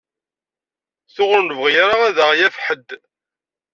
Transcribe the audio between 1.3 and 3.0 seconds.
ur nebɣi ara ad ɣ-yaf ḥedd.